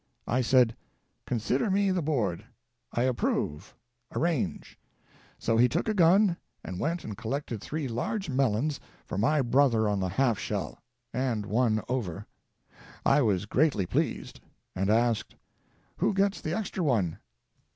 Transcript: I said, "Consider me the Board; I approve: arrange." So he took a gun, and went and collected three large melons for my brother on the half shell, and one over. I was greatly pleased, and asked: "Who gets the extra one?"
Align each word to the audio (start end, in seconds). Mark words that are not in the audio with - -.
I 0.25 0.41
said, 0.41 0.75
"Consider 1.27 1.69
me 1.69 1.91
the 1.91 2.01
Board; 2.01 2.43
I 2.91 3.03
approve: 3.03 3.75
arrange." 4.15 4.79
So 5.37 5.57
he 5.57 5.69
took 5.69 5.87
a 5.87 5.93
gun, 5.93 6.37
and 6.65 6.79
went 6.79 7.03
and 7.03 7.15
collected 7.15 7.61
three 7.61 7.87
large 7.87 8.27
melons 8.27 8.79
for 9.05 9.19
my 9.19 9.43
brother 9.43 9.87
on 9.87 9.99
the 9.99 10.09
half 10.09 10.39
shell, 10.39 10.79
and 11.13 11.45
one 11.45 11.83
over. 11.87 12.25
I 13.05 13.21
was 13.21 13.45
greatly 13.45 13.85
pleased, 13.85 14.39
and 14.75 14.89
asked: 14.89 15.35
"Who 15.97 16.15
gets 16.15 16.41
the 16.41 16.57
extra 16.57 16.83
one?" 16.83 17.19